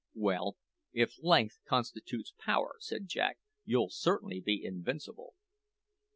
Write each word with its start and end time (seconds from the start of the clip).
"Well, 0.15 0.57
if 0.93 1.21
length 1.23 1.59
constitutes 1.67 2.33
power," 2.39 2.77
said 2.79 3.07
Jack, 3.07 3.37
"you'll 3.65 3.91
certainly 3.91 4.39
be 4.41 4.65
invincible." 4.65 5.35